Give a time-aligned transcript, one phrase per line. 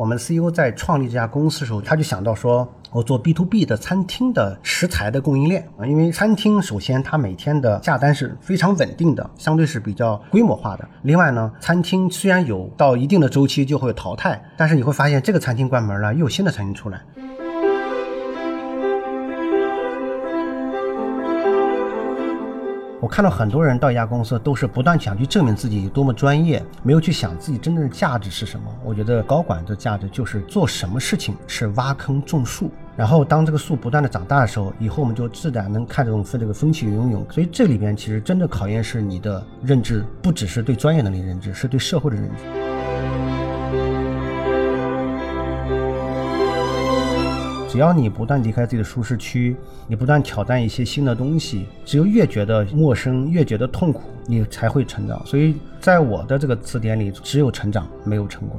[0.00, 10.88] 我们 CEO 在创立这家公司的时候，他就想到说，我做 B to B 的餐厅的食材的供应链啊，因为餐厅首先它每天的下单是非常稳定的，相对是比较规模化的。
[11.02, 17.02] 另外呢，餐厅虽然有到一定的周期就会淘汰，但是你会发现这个餐厅关门了，又有新的餐厅出来。
[23.00, 28.66] 我看到很多人到一家公司，都是不断想去证明自己有多么专业，没有去想自己真正的价值是什么。
[28.84, 37.24] 我觉得高管的价值就是做什么事情是挖坑种树，然后当这个树不断的长大的时候，以后我们就自然能看这种这个风起云涌。
[37.30, 42.79] 所以这里边其实真的考验是你的认知，不只是对专业能力认知，是对社会的认知。
[47.70, 49.54] 只要你不断离开自己的舒适区，
[49.86, 55.24] 你不断挑战一些新的东西，只有越觉得陌生，越觉得痛苦，你才会成长。
[55.24, 58.58] 所以在我的这个词典里，只有成长，没有成功。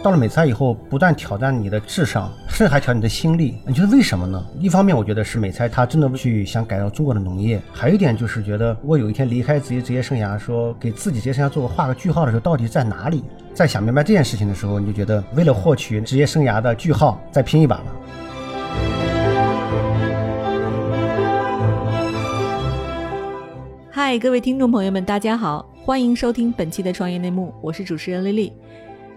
[0.00, 3.56] 到了美菜以后，不断挑战你的智商，甚至还挑战你的心力。
[3.66, 4.40] 你觉得为什么呢？
[4.60, 13.24] 一方面，我觉得是美菜他真的去想改造中国的农业；还有一点就是觉得，我有一天离开自己职业生涯，说给自己职业生涯做个画个句号的时候，到底在哪里？
[13.52, 17.84] 在想明白这件事情的时候，你就觉得为了获取职业生涯的句号，再拼一把吧。
[23.90, 28.52] 嗨，各位听众朋友们，大家好，欢迎收听本期的创业内幕，我是主持人丽丽。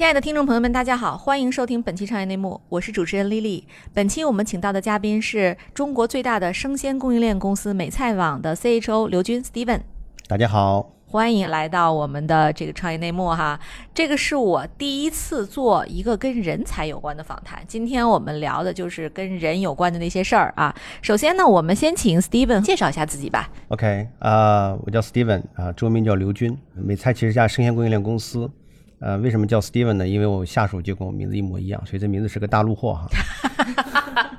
[0.00, 3.68] 亲爱的听众朋友们，大家好，欢迎收听本期创业内幕，我是主持人丽丽。
[3.92, 9.80] 本期我们请到的嘉宾是中国最大的生鲜供应链公司美菜网的 CHO 刘军 Steven。
[10.26, 10.92] 大家好。
[11.04, 13.60] 欢迎来到我们的这个创业内幕哈，
[13.92, 17.62] 这个是我第一次做一个跟人才有关的访谈。
[17.68, 20.74] 今天我们聊的就是跟人有关的那些事儿啊。
[21.02, 23.50] 首先呢，我们先请 Steven 介绍一下自己吧。
[23.68, 26.56] OK，啊，我叫 Steven 啊，中文名叫刘军。
[26.74, 28.50] 美菜其实家生鲜供应链公司，
[29.00, 30.06] 呃，为什么叫 Steven 呢？
[30.06, 33.08] 因为我下属就跟我名字一模一样，所以这名字是个大陆货哈。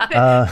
[0.14, 0.48] 呃，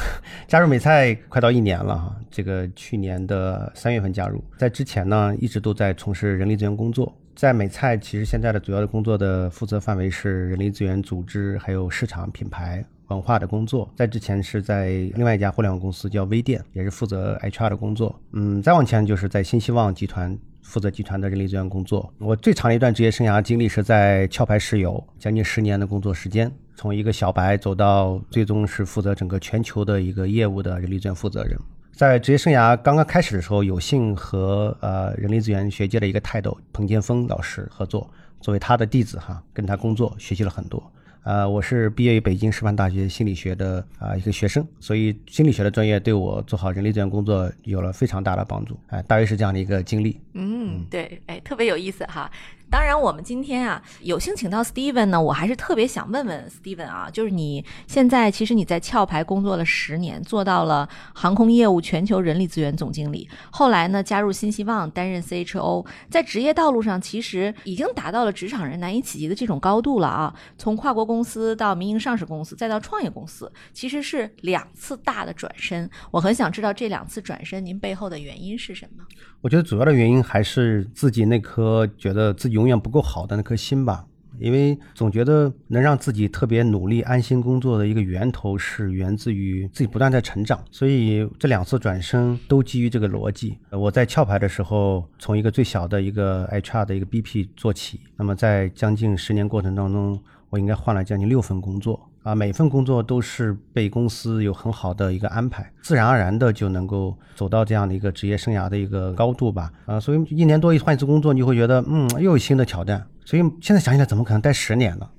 [0.48, 7.14] 加入美菜快到一年了哈，这个去年的三月份加入，在之前呢一直都在从事人力资源工作。
[7.36, 13.90] 在美菜其实现在的主要的工作的负责范围是人力资源组织，还有市场品牌文化的工作。
[13.96, 18.20] 在之前是在另外一家互联网公司叫微店，也是负责 HR 的工作。
[18.34, 20.38] 嗯，再往前就是在新希望集团
[20.70, 22.14] 负责集团的人力资源工作。
[22.20, 26.52] 我最长一段职业生涯经历是在壳牌石油，将近十年的工作时间。
[26.76, 31.58] 从一个小白走到最终是负责整个全球的一个业务的人力资源负责人，
[31.92, 38.08] 在职业生涯刚刚开始的时候，有幸和呃人力资源学界的一个泰斗彭建峰老师合作，
[38.40, 40.82] 作为他的弟子哈，跟他工作学习了很多。
[41.30, 48.76] 呃，我是毕业于北京师范大学心理学的啊一个学生，所以心理学的专业对我做好人力资源工作有了非常大的帮助。
[48.88, 50.20] 哎，大约是这样的一个经历。
[50.34, 52.32] 嗯，对，哎，特别有意思哈。
[52.70, 70.36] 当然，我们今天啊有幸请到 Steven 呢，我还是特别想问问 Steven 啊，就是你现在其实你在壳牌工作了十年，做到了航空业务全球人力资源总经理，后来呢加入新希望担任 CHO，在职业道路上其实已经达到了职场人难以企及的这种高度了啊！
[70.58, 75.90] 从跨国公司到民营上市公司，再到创业公司，其实是两次大的转身。
[76.12, 79.04] 我很想知道这两次转身您背后的原因是什么？
[79.42, 84.06] 我觉得主要的原因还是自己那颗觉得自己永远不够好的那颗心吧，
[84.38, 93.58] 因为总觉得能让自己特别努力、安心工作的一个源头是源自于自己不断在成长，所以这两次转身都基于这个逻辑。
[93.72, 102.10] 我在壳牌的时候，从一个最小的一个 HR 的一个 BP 做起，那么在将近十年过程当中，我应该换了将近六份工作。
[102.24, 109.72] 啊，每份工作都是被公司有很好的一个安排，自然而然的就能够走到这样的一个职业生涯的一个高度吧。
[109.86, 113.06] 啊，所以一年多一换一次工作，你会觉得，嗯，又有新的挑战。
[113.24, 115.10] 所以现在想起来，怎么可能待十年呢？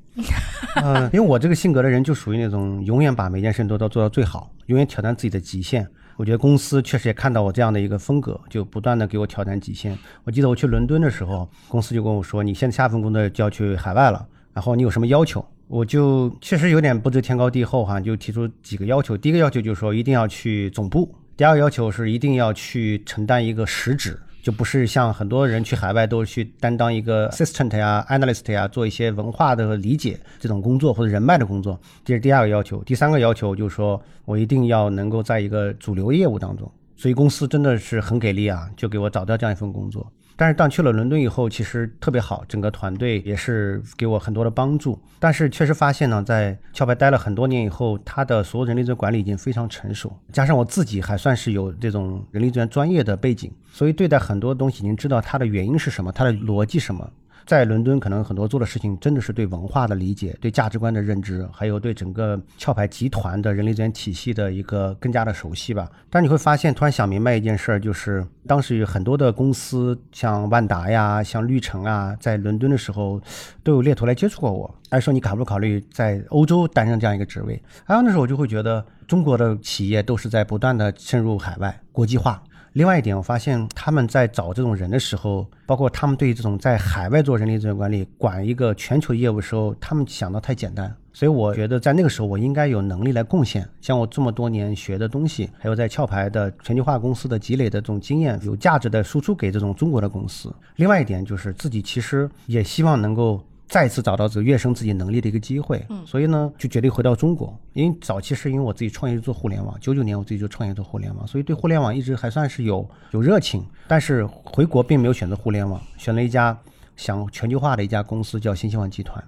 [0.82, 5.86] 嗯， 因为我这个性格的人就属于那种永远把每件事都都做到最好，永远挑战自己的极限。
[6.16, 9.96] 我觉得公司确实也看到我这样的一个风格，就不断的给我挑战极限。
[10.24, 15.42] 我记得我去伦敦的时候，公司就跟我说，你现在下份工作就要去海外了，然后你有什么要求？
[15.70, 19.16] 我就确实有点不知天高地厚哈，就提出几个要求。
[19.16, 31.80] 第一个要求就是说一定要去总部，第二个要求是一定要去承担一个实职，就不是像很多人去海外都是去担当一个 assistant 呀、analyst 呀，做一些文化的理解这种工作或者人脉的工作。
[32.04, 32.82] 这是第二个要求。
[32.82, 36.68] 第三个要求就是说我一定要能够在一个主流业务当中。
[36.96, 40.04] 所以公司真的是很给力啊，就给我找到这样一份工作。
[40.40, 44.98] 但是当去了伦敦以后，其实特别好，整个团队也是给我很多的帮助。
[45.18, 57.06] 但是确实发现呢，在壳牌待了很多年以后，他的所有人力资源管理已经非常成熟，加上我自己还算是有这种人力资源专业的背景，所以对待很多东西已经知道它的原因是什么，它的逻辑什么。
[57.46, 65.90] 在伦敦，可能很多做的事情真的是对文化的理解、对价值观的认知，还有对整个壳牌集团的人力资源体系的一个更加的熟悉吧。
[66.08, 73.20] 但你会发现，突然想明白一件事儿，就是当时有很多的公司，像万达呀、像绿城啊，在伦敦的时候，
[73.62, 77.60] 都有猎头来接触过我，还说你考不考虑在欧洲担任这样一个职位？
[77.84, 82.42] 还有那时候我就会觉得，中国的企业都是在不断的深入海外、国际化。
[82.72, 90.94] 另外一点，我发现他们在找这种人的时候，包括他们对这种在海外做人力资源管理、管一个全球业务的时候，他们想的太简单。
[91.12, 100.54] 所以我觉得在那个时候，我应该有能力来贡献，像我这么多年学的东西，还有在壳牌的全球化公司的积累的这种经验，有价值的输出给这种中国的公司。
[100.76, 103.44] 另外一点就是自己其实也希望能够。
[103.70, 107.56] 再次找到这个跃升自己能力的一个机会，嗯，所以呢，就决定回到中国。
[107.72, 113.64] 因为早期是因为我自己创业做互联网，九九年我自己就创业做互联网，所以对互联网一直还算是有有热情。
[113.86, 116.58] 但是回国并没有选择互联网，选了一家
[116.96, 119.24] 想全球化的一家公司，叫新希望集团。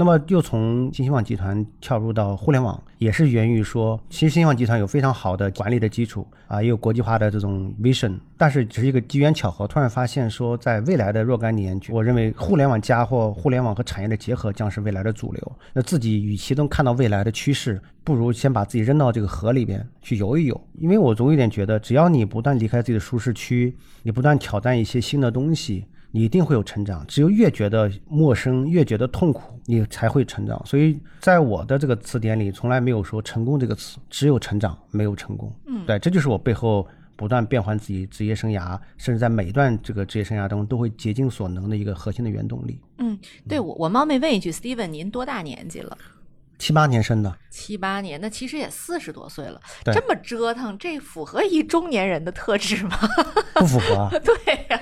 [0.00, 15.52] 那么又从新希望集团跳入到互联网，也是源于说，其实新希望集团有非常好的管理的基础啊，也有国际化的这种 vision，但是只是一个机缘巧合，突然发现说，在未来的若干年，我认为互联网加或互联网和产业的结合将是未来的主流。
[15.74, 20.58] 那自己与其能看到未来的趋势，不如先把自己扔到这个河里边去游一游。
[20.78, 25.84] 因为我总有点觉得，只要你不断离开自己的舒适区，你不断挑战一些新的东西。
[26.10, 30.60] 你一定会有成长，只有越觉得陌生，越觉得痛苦，你才会成长。
[30.66, 35.52] 所以在我的这个词典里，从来没有说成功这个词，只有成长，没有成功。
[35.66, 36.86] 嗯，对，这就是我背后
[37.16, 42.80] 不断变换自己职业生涯，甚至在每一段这个职业生涯中都会竭尽所能的一个核心的原动力。
[42.98, 43.18] 嗯，
[43.48, 45.96] 对我我冒昧问一句，Steven，您多大年纪了？
[46.60, 52.98] 七八年生的，七八年，那其实也四十多岁了，这么折腾，这符合一中年人的特质吗？
[53.56, 54.78] 不符合， 对呀，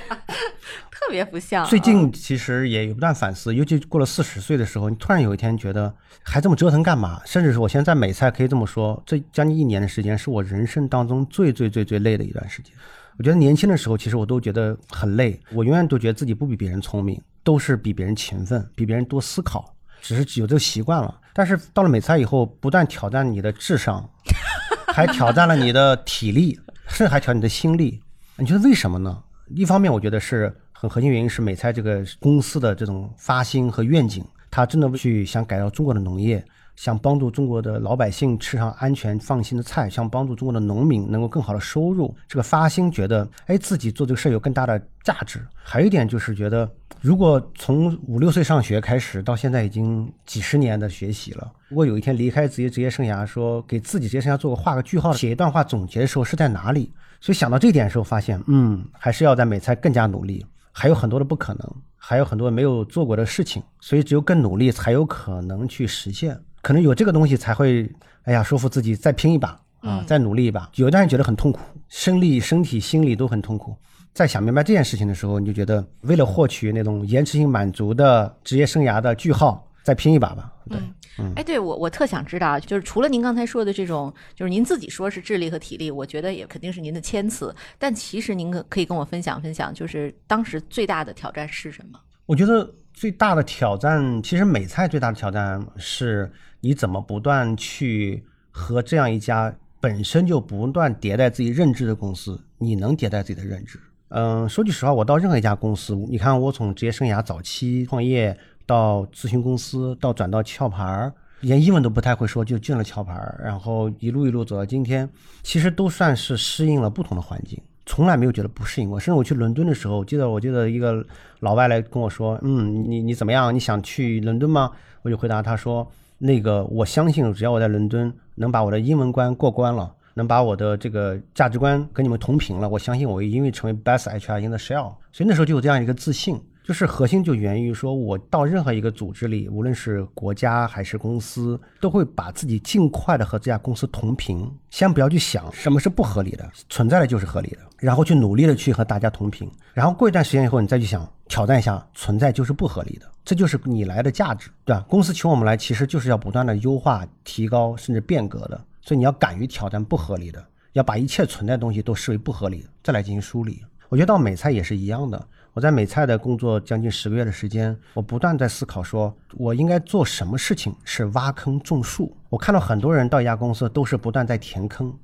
[0.91, 1.65] 特别不像。
[1.67, 5.95] 最近其实也有不断反思，尤其过了四十岁的时候，你突然有一天觉得
[6.25, 7.23] 还这么折腾干嘛？
[7.25, 12.75] 甚至是我现在在美菜可以这么说，这将近一年的时间是我人生当中最最最最累的一段时间。
[13.19, 19.75] 我觉得年轻的时候，其实我都觉得很累，我永远都觉得自己不比别人聪明，都是比别人勤奋，比别人多思考。
[20.01, 24.09] 只是有这个习惯了，但是到了美菜以后，不但挑战你的智商，
[24.93, 28.01] 还挑战了你的体力，甚至还挑战你的心力。
[28.37, 29.23] 你觉得为什么呢？
[29.49, 36.45] 一方面，我觉得是很核心原因是美菜这个公司的这种发心和愿景，他真的去想改造中国的农业。
[36.79, 45.45] 想帮助中国的老百姓吃上安全放心的菜，想帮助中国的农民能够更好的收入，这个发心觉得，哎，自己做这个事儿有更大的价值。
[45.61, 46.71] 还有一点就是觉得，
[47.01, 56.93] 如果从五六岁上学开始到现在已经几十年的学习了，如果有一天离开自己职业生涯，说给自己职业生涯做个画个句号，写一段话总结的时候是在哪里？
[57.21, 66.41] 所以想到这点的时候，发现，嗯，还是要在美菜更加努力，还有很多的不可能，还有很多没有做过的事情，所以只有更努力才有可能去实现。
[66.69, 67.91] 可能有这个东西才会，
[68.25, 70.71] 哎呀，说服自己再拼一把啊，再努力一把。
[70.75, 73.75] 有的人觉得很痛苦，生理、身体、心理都很痛苦。
[74.13, 80.53] 在想明白这件事情的时候，你就觉得为了获取那种延迟性满足的职业生涯的句号，再拼一把吧。
[80.69, 80.79] 对，
[81.19, 87.55] 嗯，哎，对我我特想知道，就是除了您刚才说的这种，就是您自己说是智力和体力，我觉得也肯定是您的谦词。
[87.79, 91.99] 但其实您可可以跟我分享分享，就是当时最大的挑战是什么？
[92.27, 96.31] 我觉得最大的挑战，其实美菜最大的挑战是。
[96.61, 103.79] 你怎么不断去和这样一家本身就不断迭代自己认知的公司，你能迭代自己的认知？
[104.09, 108.37] 嗯，说句实话，我到任何一家公司，你看我从职业生涯早期创业
[108.67, 115.09] 到咨询公司，到转到壳牌，连英文都不太会说就进了壳牌，然后一路一路走到今天，
[115.43, 118.99] 其实都算是适应了不同的环境，从来没有觉得不适应过。
[118.99, 121.05] 甚至我去伦敦的时候，记得我记得一个
[121.41, 123.55] 老外来跟我说：“嗯，你你怎么样？
[123.55, 124.73] 你想去伦敦吗？”
[125.03, 125.89] 我就回答他说。
[126.19, 134.95] 那个，我相信只要我在伦敦能把我的英文关过关了，能把我的这个价值观跟你们同频了，我相信我一定会成为 best HR in the shell。
[135.13, 154.85] 所以那时候就有这样一个自信，就是核心就源于说，我到任何一个组织里，无论是国家还是公司，都会把自己尽快的和这家公司同频，先不要去想什么是不合理的，存在的就是合理的，然后去努力的去和大家同频，然后过一段时间以后，你再去想挑战一下，存在就是不合理的，这就是你来的价值，对吧？
[154.91, 160.45] 公司请我们来，其实就是要不断的优化、提高甚至变革的，所以你要敢于挑战不合理的，
[160.75, 163.65] 要把一切存在的东西都视为不合理，再来进行梳理。
[163.89, 165.27] 我觉得到美菜也是一样的。
[165.59, 172.17] 我在美菜的工作将近十个月的时间，我不断在思考，说我应该做什么事情是挖坑种树。
[172.29, 174.97] 我看到很多人到一家公司都是不断在填坑，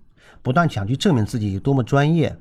[0.43, 2.33] 不断想去证明自己有多么专业，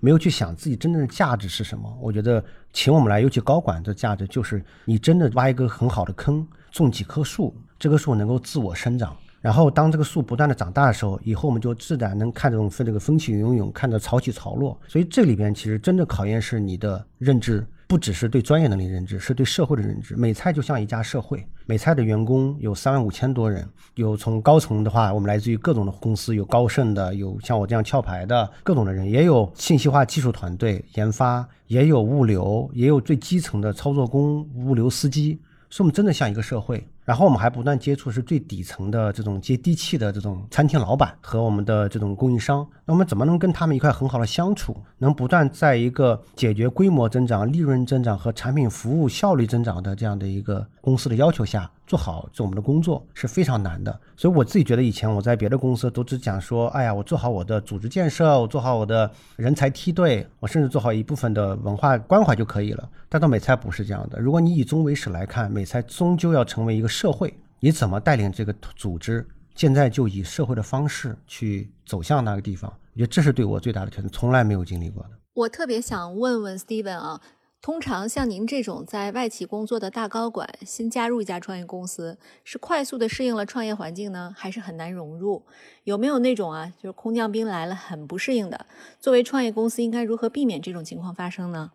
[0.00, 1.96] 没有去想自己真正的价值是什么。
[2.00, 9.16] 我觉得请我们来，尤其高管的价值就是你真的挖一个很好的坑，种几棵树，这棵树能够自我生长。
[9.40, 14.78] 然后，当这个树不断的长大的时候，以后我们就自然能看这种这个风起云涌，看着潮起潮落。
[14.86, 20.14] 所以这里边其实真的考验是你的认知，不只是对专业能力认知，是对社会的认知。
[20.14, 35.40] 美菜就像一家社会，美菜的员工有三万五千多人，有从高层的话，我们来自于各种的公司，有高盛的，有像我这样壳牌的各种的人，也有信息化技术团队研发，也有物流，也有最基层的操作工、物流司机。
[35.72, 51.70] 所以我们真的像一个社会，然后我们还不断接触是最底层的这种接地气的这种餐厅老板和我们的这种供应商，那我们怎么能跟他们一块很好的相处，能不断在一个解决规模增长、利润增长和产品服务效率增长的这样的一个公司的要求下？
[51.86, 62.88] 做好这我们的工作是非常难的，所以我自己觉得以前我在别的公司都只讲说，哎呀，我做好我的组织建设，我做好我的人才梯队，我甚至做好一部分的文化关怀就可以了。
[63.08, 75.10] 但到美菜不是这样的，如果你以终为始来看，美菜终究要成为一个社会，你怎么带领这个组织，现在就以社会的方式去走向那个地方，我觉得这是对我最大的挑战，从来没有经历过的。
[75.32, 77.20] 我特别想问问 Steven 啊。
[77.62, 85.44] 通常像您这种在外企工作的大高管，新加入一家创业公司，是快速的适应了创业环境呢，还是很难融入？
[85.84, 88.64] 有没有那种啊，就是空降兵来了很不适应的？
[88.98, 91.72] 作为创业公司，应该如何避免这种情况发生呢？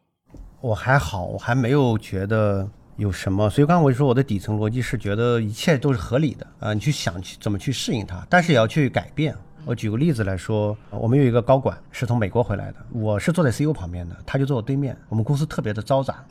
[0.59, 9.35] 我还好，我还没有觉得有什么，所以刚才我就说我的底层逻辑是觉得一切都是合理的啊，你去想去怎么去适应它，但是也要去改变。
[9.65, 14.95] 我举个例子来说，我们有一个高管是从美国回来的，我是坐在 CEO 旁边的，他就坐我对面。
[15.09, 16.23] 我们公司特别的嘈杂，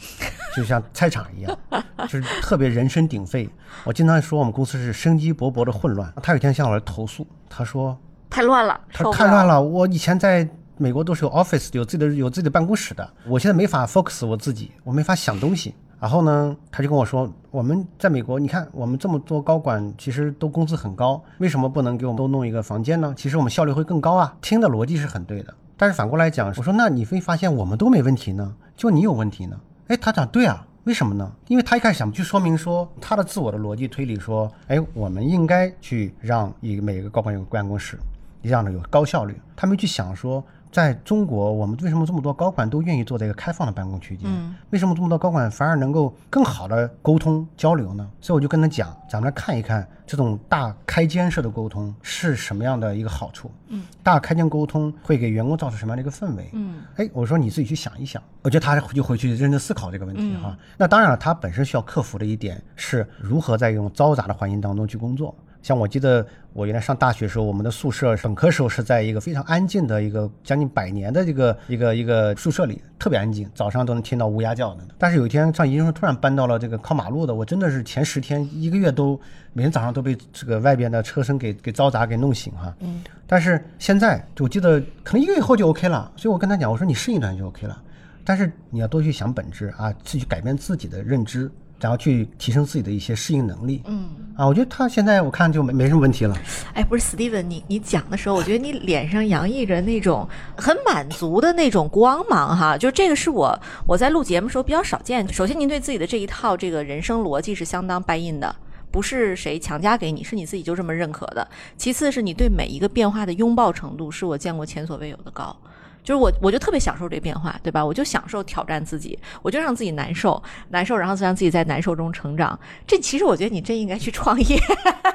[0.56, 1.59] 就像菜场一样，
[2.09, 3.49] 就是特别人声鼎沸。
[3.83, 6.12] 我经常说我们公司是生机勃勃的混乱。
[6.23, 7.99] 他有一天向我来投诉，他说
[8.30, 9.61] 太乱了，他太乱了。
[9.61, 15.75] 我以前在美国都是有 office，有自己的有自己的办公室的，我现在没法 focus 我自己，我没法想东西。
[16.04, 23.14] 然后呢，他就跟我说，我们在美国，你看我们这么多高管，其实都工资很高，为什么不能给我们都弄一个房间呢？
[23.16, 24.37] 其实我们效率会更高啊。
[24.42, 29.58] 听的逻辑是很对的，但是反过来讲，我说那你会发现我们都没问题呢，就你有问题呢？
[29.88, 31.32] 哎，他讲对啊，为什么呢？
[31.49, 37.96] 因为他一开始想去说明说他的自我的逻辑推理说，哎，我们应该去让一个每个高管有个办公室，
[38.42, 39.40] 这样的有高效率。
[39.56, 40.44] 他没去想说。
[40.75, 44.28] 在中国，我们为什么这么多高管都愿意坐在一个开放的办公区间？
[44.71, 48.11] 为什么这么多高管反而能够更好的沟通交流呢？
[48.21, 53.49] 所以我就跟他讲，咱们来看一看这种大开间式的沟通是什么样的一个好处。
[53.69, 56.50] 嗯，大开间沟通会给员工造成什么样的一个氛围？
[56.54, 58.21] 嗯，哎，我说你自己去想一想。
[58.43, 60.59] 我觉得他就回去认真思考这个问题哈。
[60.76, 65.33] 那当然了，他本身需要克服的一点是如何在一种嘈杂的环境当中去工作。
[65.64, 74.83] 像我记得我原来上大学时候，我们的宿舍本科时候是在一个非常安静的一个将近百年的一个一个一个宿舍里，特别安静，早上都能听到乌鸦叫的。
[74.99, 79.18] 但是有一天上研究生突然搬到了这个靠马路的，我真的是前十天一个月都
[79.54, 82.76] 每天早上都被这个外边的车声给给嘈杂给弄醒哈。
[82.80, 83.02] 嗯。
[83.26, 87.83] 但是现在我记得可能一个月后就 OK 了，所以我跟他讲，我说你适应段就 OK 了，
[88.23, 91.50] 但是你要多去想本质啊，去改变自己的认知。
[91.85, 93.83] 然后去提升自己的一些适应能力。
[93.85, 96.35] 嗯啊，我觉得他现在我看就没没什么问题了。
[96.73, 100.26] 哎，不是，Steven，你你讲的时候，我觉得你脸上洋溢着那种
[100.57, 102.79] 很满足的那种光芒哈。
[102.79, 105.31] 就这个是我我在录节目时候比较少见。
[105.31, 108.57] 首先，您对自己的这一套这个人生逻辑是相当 buy in 的，
[108.91, 111.47] 不是谁强加给你，是你自己就这么认可的。
[111.76, 115.55] 其次是你对每一个变化的拥抱程度，是我见过前所未有的高。
[116.04, 117.84] 就是我，我就特别享受这变化，对吧？
[117.84, 122.56] 我就享受挑战自己，我就让自己难受，难受，然后让自己在难受中成长。
[122.87, 124.61] 这其实我觉得你真应该去创业。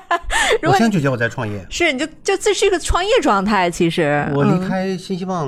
[0.64, 1.64] 我现在就觉得我在创业。
[1.70, 3.70] 是，你就就这是一个创业状态。
[3.70, 5.48] 其实我离开新希望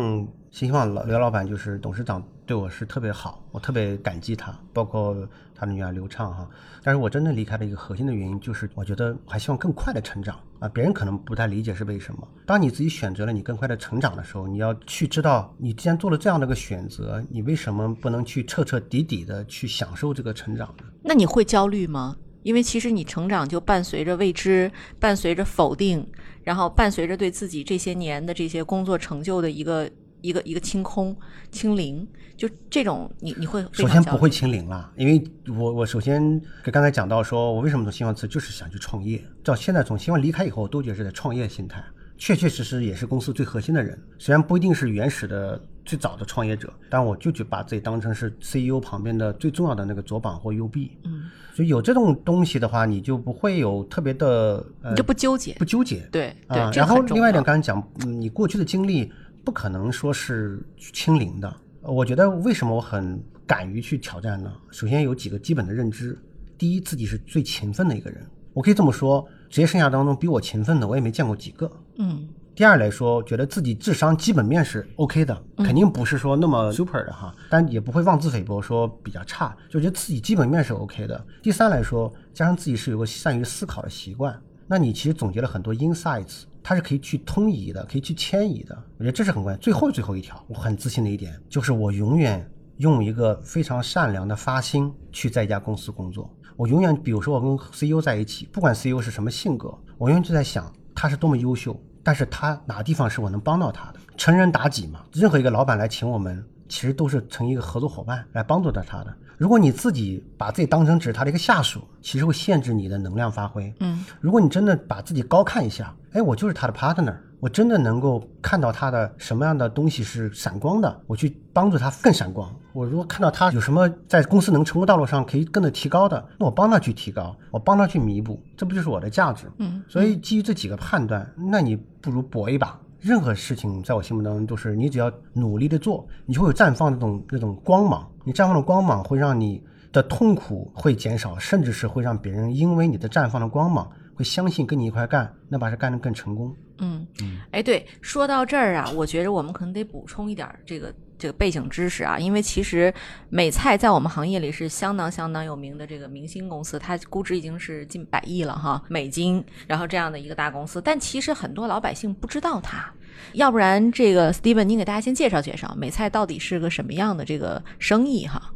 [0.52, 5.16] 新希望老刘老板就是董事长对我是特别好，我特别感激他，包括
[5.62, 6.50] 他的女儿刘畅哈。
[6.84, 10.68] 但是我真正离开的一个核心的原因就是，我觉得还希望更快的成长啊。
[10.68, 12.28] 别人可能不太理解是为什么。
[12.48, 20.86] 当你自己选择了你更快的成长的时候，你要去知道，你既然做了这样的一个选择，你为什么不能去彻彻底底的去享受这个成长呢？
[21.04, 22.18] 那你会焦虑吗？
[22.44, 26.04] 因为其实你成长就伴随着未知，伴随着否定，
[26.44, 29.88] 然后伴随着对自己这些年的这些工作成就的一个
[30.22, 31.16] 一个一个清空、
[31.52, 41.84] 清零，就这种你你会首先不会清零了，因为我我首先给刚才讲到说，我为什么从新望辞就是想去创业，到现在从希望离开以后，我都觉得是在创业心态，
[42.18, 51.24] 确确实实也是公司最核心的人，虽然不一定是原始的最早的创业者，但我就去把自己当成是 CEO 旁边的最重要的那个左膀或右臂，嗯，
[51.56, 59.12] 所以有这种东西的话，你就不会有特别的呃你就不纠结不，纠结，对对啊，，然后另外一点，刚才讲，嗯，你过去的经历
[59.44, 61.54] 不可能说是清零的。
[61.82, 64.54] 呃我觉得为什么我很敢于去挑战呢？
[64.70, 66.18] 首先有几个基本的认知：
[66.58, 71.72] 第一，自己是最勤奋的一个人，我可以这么说，职业生涯当中比我勤奋的我也没见过几个。
[71.98, 81.26] 嗯第二来说，觉得自己智商基本面是 OK 的，肯定不是说那么 super 的哈，但也不会妄自菲薄说比较差，就觉得自己基本面是 OK 的。
[81.42, 88.76] 第三来说，加上自己是有个善于思考的习惯，那你其实总结了很多 insights，它是可以去通移的，可以去迁移的。
[88.98, 89.62] 我觉得这是很关键。
[89.62, 96.30] 最后最后一条，我很自信的一点就是我永远用一个非常善良的发心去在一家公司工作。
[96.56, 104.00] 我永远，比如说我跟 CEO 在一起，不管 CEO 是什么性格，我永远就在想他是多么优秀，但是他哪地方是我能帮到他的？
[104.16, 105.04] 成人达己嘛。
[105.14, 109.14] 任何一个老板来请我们，其实都是成一个合作伙伴来帮助到他的。
[109.38, 113.74] 如果你自己把自己当成只是他的一个下属，其实会限制你的能量发挥。
[113.82, 122.50] 嗯如果你真的把自己高看一下，哎，我就是他的 partner，我真的能够看到他的什么样的东西是闪光的，我去帮助他更闪光。
[122.72, 129.52] 我如果看到他有什么在公司能成功道路上可以更的提高的，那我帮他去提高，我帮他去弥补，这不就是我的价值？
[129.58, 132.80] 嗯，所以基于这几个判断，那你不如搏一把。
[133.02, 138.08] 任何事情在我心目当中都是，你只要努力的做，你就会有绽放那种那种光芒。
[138.24, 146.56] 你绽放的光芒会让你的痛苦会减少，甚至是会让别人因为你的绽放的光芒，会相信跟你一块干，那把事干得更成功。
[146.78, 147.08] 嗯，
[147.52, 152.92] 哎，对，说到这儿啊，我觉着我们可能得补充一点这个这个背景知识啊，因为其实
[153.30, 162.92] 美菜在我们行业里是相当相当有名的这个明星公司，它估值已经是近百亿了哈，美金，然后这样的一个大公司，但其实很多老百姓不知道它。
[163.34, 168.52] 要不然，这个 Steven，您给大家先介绍介绍美菜到底是个什么样的这个生意哈？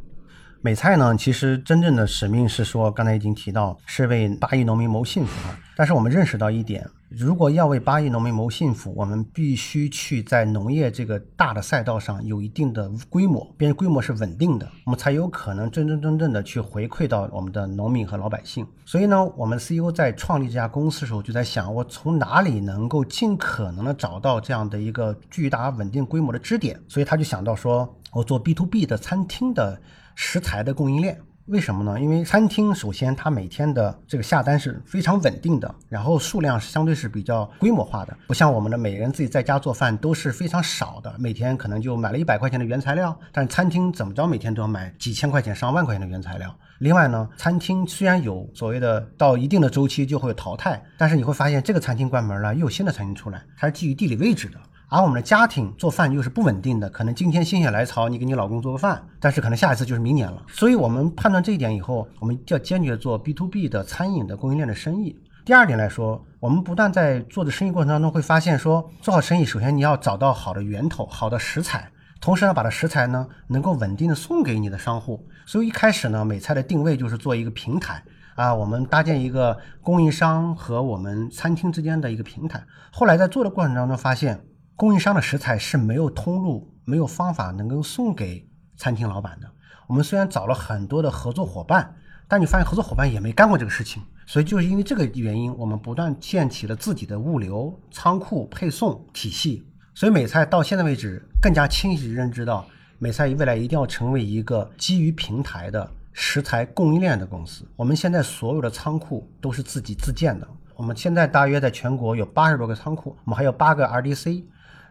[0.66, 5.56] 美菜呢，其实真正的使命是说，刚才已经提到，是为八亿农民谋幸福啊。
[5.76, 18.66] 但是我们认识到一点，如果要为八亿农民谋幸福，我们必须去在农业这个大的赛道上有一定的规模，并且规模是稳定的，我们才有可能真真正正的去回馈到我们的农民和老百姓。
[18.84, 26.76] 所以呢，我们 CEO 在创立这家公司的时候，就在想，我从哪里能够尽可能的找到这样的一个巨大稳定规模的支点？
[26.88, 29.80] 所以他就想到说，我做 B to B 的餐厅的。
[30.16, 32.00] 食材的供应链，为什么呢？
[32.00, 46.52] 因为餐厅首先它每天的这个下单是非常稳定的，然后数量是相对是比较规模化的，不像我们的每人自己在家做饭都是非常少的，每天可能就买了一百块钱的原材料，但是餐厅怎么着每天都要买几千块钱、上万块钱的原材料。
[46.78, 54.58] 另外呢，餐厅虽然有所谓的到一定的周期就会淘汰，但是你会发现这个餐厅关门了，又有新的餐厅出来，它是基于地理位置的。
[54.88, 60.40] 而我们的家庭做饭又是不稳定的，可能今天心血来潮，你给你老公做个饭，但是可能下一次就是明年了。
[60.46, 65.18] 所以我们判断这一点以后，我们就要坚决做 B to B 的餐饮的供应链的生意。
[65.44, 75.26] 第二点来说，我们不但在做的生意过程当中会发现说，做好生意，首先你要找到好的源头、好的食材，同时要把这食材呢能够稳定的送给你的商户。
[75.46, 78.00] 所以一开始呢，美菜的定位就是做一个平台
[78.36, 82.64] 啊，我们搭建一个供应商和我们餐厅之间的一个平台。
[82.92, 84.40] 后来在做的过程当中发现。
[84.76, 89.50] 供应商的食材是没有通路、没有方法能够送给餐厅老板的。
[89.86, 91.96] 我们虽然找了很多的合作伙伴，
[92.28, 94.02] 但你发现合作伙伴也没干过这个事情。
[94.26, 99.66] 所以就是因为这个原因，我们不断建起了自己的物流、仓库、配送体系。
[99.94, 102.66] 所以美菜到现在为止，更加清晰认知到，
[102.98, 107.66] 美菜未来一定要成为一个基于平台的食材供应链的公司。
[107.76, 110.46] 我们现在所有的仓库都是自己自建的。
[110.74, 114.44] 我们现在大约在全国有八十多个仓库，我们还有八个 RDC。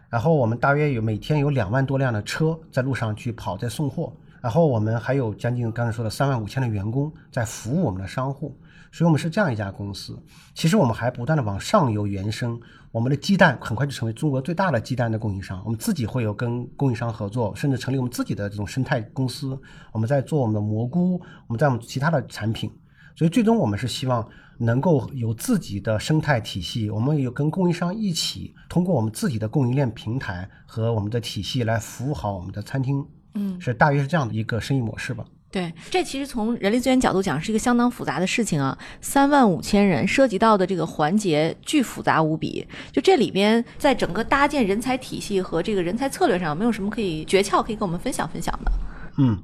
[0.08, 4.12] 然后我们大约有每天有两万多辆的车在路上去跑，在送货。
[4.40, 8.56] 然后我们还有将近刚才说的三万五千的员工在服务我们的商户，
[8.92, 10.16] 所以我们是这样一家公司。
[10.54, 12.56] 其实我们还不断的往上游延伸，
[12.92, 15.60] 我们的鸡蛋很快就成为中国最大的鸡蛋的供应商。
[15.64, 19.58] 我们自己会有跟供应商合作，甚至成立我们自己的这种生态公司。
[19.90, 22.70] 我们在做我们的蘑菇，我们在我们其他的产品。
[23.16, 24.24] 所以最终我们是希望
[24.58, 33.06] 能够有自己的生态体系，我们有跟供应商一起，通过我们自己的供应链平台和我们的体系来服务好我们的餐厅。
[33.34, 35.24] 嗯，是大约是这样的一个生意模式吧。
[35.50, 42.66] 对，这其实从人力资源角度讲是一个相当复杂的事情啊，三万五千人涉及到的这个环节巨复杂无比。
[42.92, 48.72] 就这里边，在整个搭建人才体系和这个人才策略上，有没有什么可以诀窍可以跟我们分享分享的？
[49.18, 49.38] 嗯。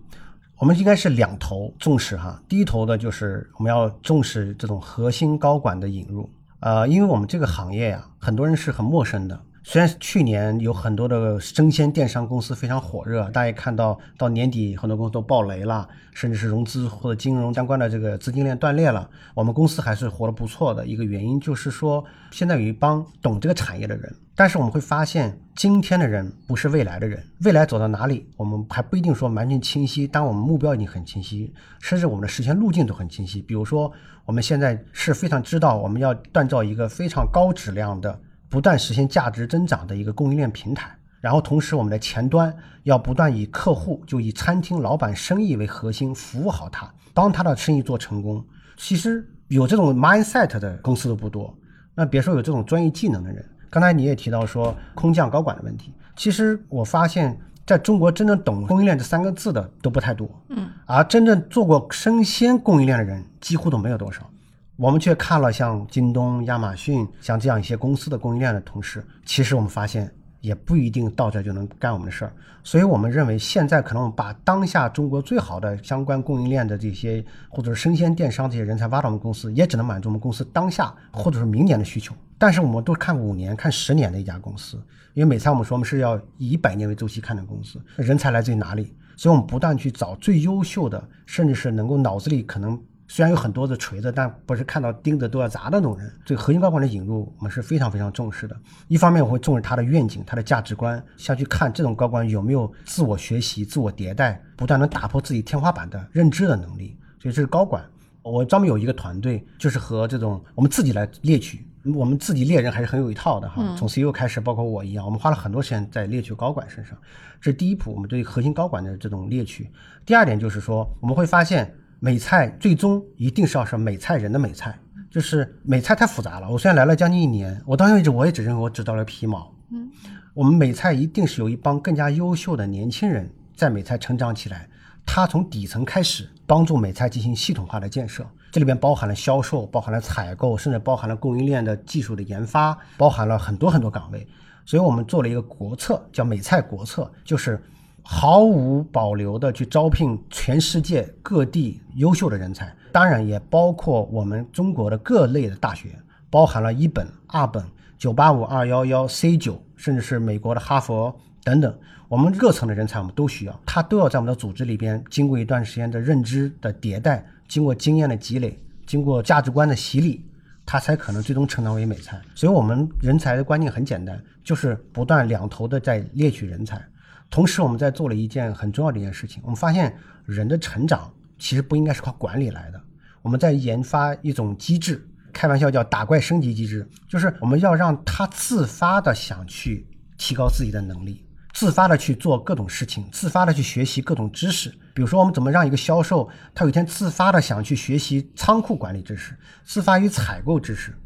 [0.62, 9.40] 我们应该是两头重视哈，第一头的就是我们要重视这种核心高管的引入，呃，因为我们这个行业呀，很多人是很陌生的。
[9.64, 19.10] 虽然去年有很多的生鲜电商公司非常火热，大家看到到年底很多公司都爆雷了，甚至是融资或者金融相关的这个资金链断裂了。
[19.34, 24.14] 我们公司还是活得不错的，一个原因就是说现在有一帮懂这个产业的人。
[24.36, 30.06] 但是我们会发现，今天的人不是未来的人，未来走到哪里，我们还不一定说完全清晰。
[30.06, 33.42] 当我们目标已经很清晰，甚至我们的实现路径都很清晰。
[33.42, 33.92] 比如说，
[34.24, 38.18] 我们现在是非常知道我们要锻造一个非常高质量的。
[38.48, 48.44] 不断实现价值增长的一个供应链平台，然后同时我们的前端要不断以客户就以餐厅老板生意为核心，服务好他，帮他的生意做成功。
[48.76, 51.56] 其实有这种 mindset 的公司都不多，
[51.94, 53.42] 那别说有这种专业技能的人。
[53.72, 57.34] 刚才你也提到说空降高管的问题，其实我发现
[57.66, 64.28] 在中国真正懂供应链这三个字的都不太多，嗯，而真正做过生鲜供应链的人几乎都没有多少。
[64.76, 72.32] 我们却看了像京东、亚马逊像这样一些公司的供应链的同事，其实我们发现也不一定到这就能干我们的事儿。
[72.62, 82.14] 所以我们认为，现在可能把当下中国最好的相关供应链的这些，或者是生鲜电商这些人才挖到我们公司，也只能满足我们公司当下或者是明年的需求。
[82.42, 84.76] 但是我们都看五年、看十年的一家公司，
[85.14, 88.92] 因为每次我们说我们是要以百年为周期看的公司，人才来自于哪里？
[89.16, 92.76] 所以我们不断去找最优秀的，甚至是能够脑子里可能。
[93.06, 96.12] 虽然有很多的锤子，但不是看到钉子都要砸的那种人。
[96.24, 98.56] 这个核心高管的引入，我们是非常非常重视的。
[98.88, 106.98] 一方面，我会重视他的愿景、他的价值观，下去看这种高管有没有自我学习、自我迭代，不断能打破自己天花板的认知的能力。
[107.20, 107.88] 所以这是高管。
[108.24, 111.64] 我专门有一个团队，就是和这种我们自己来猎取，
[111.94, 113.74] 我们自己猎人还是很有一套的哈。
[113.76, 116.96] 从 CEO 开始，包括我一样，我们花了很多时间在猎取高管身上。
[117.40, 119.70] 这是第一步，我们对核心高管的这种猎取。
[120.04, 121.74] 第二点就是说，我们会发现。
[122.04, 124.76] 美菜最终一定是要是美菜人的美菜，
[125.08, 126.50] 就是美菜太复杂了。
[126.50, 129.54] 我虽然来了将近一年，我到现在为止我也只认为我只到了皮毛。
[129.70, 129.88] 嗯，
[130.34, 134.68] 我们美菜一定是有一帮更加优秀的年轻人在美菜成长起来，
[135.06, 144.24] 他从底层开始帮助美菜进行系统化的建设，这里边包含了销售，包含了采购，甚至包含了供应链的技术的研发，包含了很多很多岗位。
[144.64, 147.60] 所以我们做了一个国策，叫美菜国策，就是。
[148.04, 155.90] 毫无保留的去招聘全世界各地优秀的人才，当然也包括我们中国的各类的大学，
[156.28, 157.64] 包含了一本、二本、
[157.96, 161.72] 九八五、二幺幺、C 九，甚至是美国的哈佛等等，
[162.08, 170.24] 我们各层的人才我们都需要，他都要在我们的组织里边经过一段时间的认知的迭代，经过经验的积累，经过价值观的洗礼，
[170.64, 172.18] 他才可能最终成长为美才。
[172.34, 176.82] 所以，我们人才的观念很简单，就是不断两头的在猎取人才。
[177.28, 179.42] 同时，我们在做了一件很重要的一件事情。
[179.44, 182.80] 我们发现，人的成长其实不应该是靠管理来的。
[183.20, 189.86] 我们在研发一种机制，开玩笑叫“打怪升级机制”，就是我们要让他自发的想去
[190.16, 194.70] 提高自己的能力，自发的去做各种事情，自发的去学习各种知识。
[194.94, 200.96] 比如说，我们怎么让一个销售，他有一天自发的想去学习仓库管理知识，自发于采购知识，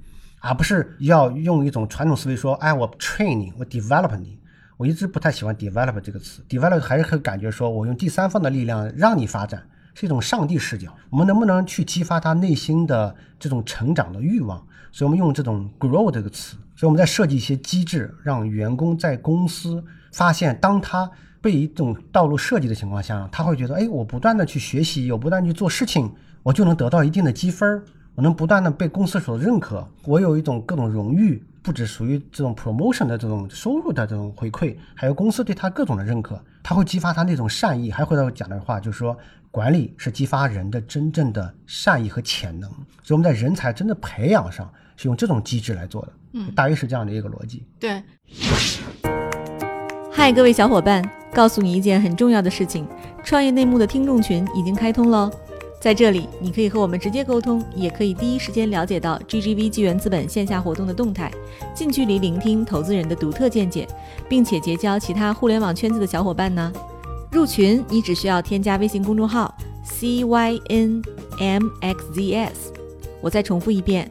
[0.40, 4.38] 而不是要用一种传统思维说：“哎，我 train 你，我 develop 你。”
[4.76, 10.94] 我一直不太喜欢 develop 这个词，develop 还是很感觉说我用第三方的力量让你发展，是一种上帝视角。
[11.08, 14.58] 我们能不能去激发他内心的这种成长的欲望？
[14.92, 16.58] 所以我们用这种 grow 这个词。
[16.76, 21.10] 所以我们在设计一些机制，让员工在公司发现，当他
[21.40, 26.12] 被一种道路设计的情况下，他会觉得，哎，我不断的去学习，有不断去做事情，
[26.42, 27.82] 我就能得到一定的积分，
[28.14, 31.42] 我能不断的被公司所认可，我有一种各种荣誉。
[31.62, 37.90] 不只属于这种 promotion 的这种收入的这种回馈，还有公司对他各种的认可，他会激发他那种善意。
[37.90, 39.18] 还回到讲的话，就是说
[39.50, 42.70] 管理是激发人的真正的善意和潜能。
[43.02, 47.64] 所以我们在人才真的培养上是用这种机制来做的，嗯，大约是这样的一个逻辑。
[47.80, 48.02] 对。
[50.12, 52.86] 嗨，各位小伙伴，告诉你一件很重要的事情：
[53.24, 55.30] 创业内幕的听众群已经开通了。
[55.80, 61.32] 在这里，你可以和我们直接沟通，也可以第一时间了解到 GGV 纪元资本线下活动的动态，
[61.74, 63.88] 近距离聆听投资人的独特见解，
[64.28, 66.70] 并且结交其他互联网圈子的小伙伴呢。
[67.30, 69.54] 入群，你只需要添加微信公众号
[69.86, 70.90] cynmxzs，
[73.20, 74.10] 我再重复一遍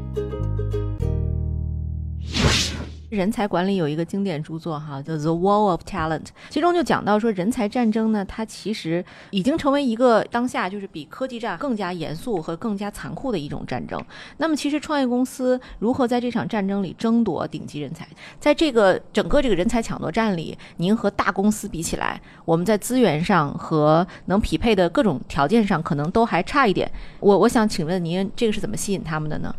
[3.11, 6.19] 人才管理有一个经典著作哈，叫《The Wall of Talent》，
[6.49, 14.01] 其中就讲到说，人才战争呢，它其实已经成为一个当下就是比科技战更加严肃和更加残酷的一种战争。
[14.37, 18.07] 那么，其实创业公司如何在这场战争里争夺顶级人才？
[18.39, 26.89] 在这个整个这个人才抢夺战里，您和大公司比起来，我们在资源上和能匹配的各种条件上，可能都还差一点。
[27.19, 29.53] 我我想请问您，这个是怎么吸引他们的呢？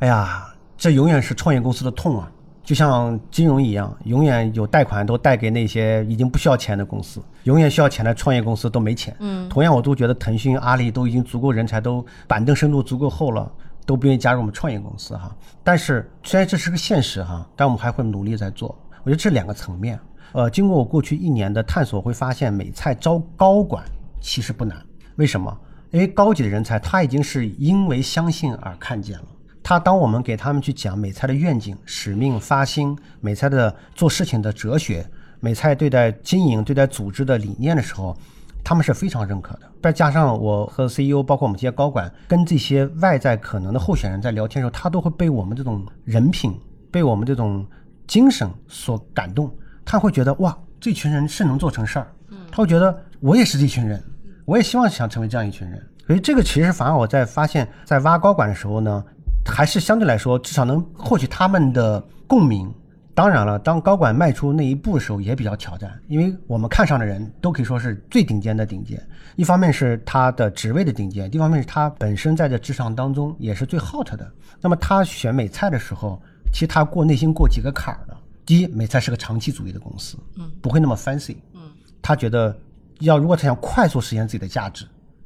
[0.00, 2.28] 哎呀，这永远是创业公司的痛啊！
[2.66, 9.14] 就像金融一样，永远有贷款都贷给那些已经不需要钱的公司，永远需要钱的创业公司都没钱。
[9.20, 13.48] 嗯，同样我都觉得腾讯、阿里都已经足够人才，都板凳深度足够厚了，
[13.86, 15.32] 都不愿意加入我们创业公司哈。
[15.62, 18.76] 但是虽然这是个现实哈，但我们还会努力在做。
[19.04, 19.96] 我觉得这两个层面，
[20.32, 23.84] 呃，经过我过去一年的探索，会发现美菜招高管
[24.20, 24.76] 其实不难。
[25.14, 25.56] 为什么？
[25.92, 29.24] 因为高级的人才他已经是因为相信而看见了。
[29.68, 35.04] 他当我们给他们去讲美菜的愿景、使命、发心，美菜的做事情的哲学，
[35.40, 38.16] 美菜对待经营、对待组织的理念的时候，
[38.62, 39.62] 他们是非常认可的。
[39.82, 46.56] 再加上我和 CEO，包括我们这些高管，跟这些外在可能的候选人在聊天的时候，他都会被我们这种人品、
[46.92, 47.66] 被我们这种
[48.06, 49.52] 精神所感动。
[49.84, 52.06] 他会觉得哇，这群人是能做成事儿。
[52.52, 54.00] 他会觉得我也是这群人，
[54.44, 55.84] 我也希望想成为这样一群人。
[56.06, 59.04] 所以这个其实反而我在发现，在挖高管的时候呢。
[59.46, 62.72] 还是相对来说，至少能获取他们的共鸣。
[63.14, 69.02] 当然了，当高管迈出那一步的时候，也比较挑战，因为我们看上的人都可以说是最顶尖的顶尖。
[69.36, 74.30] 一方面是他的职位的顶尖，一方面是他本身在这职场当中也是最 hot 的。
[74.60, 76.20] 那么他选美菜的时候，
[76.52, 78.14] 其实他过内心过几个坎儿的。
[78.44, 81.62] 第一，美菜是个长期主义的公司，嗯，不会那么 fancy，嗯，
[82.02, 82.54] 他觉得
[83.00, 84.84] 要如果他想快速实现自己的价值，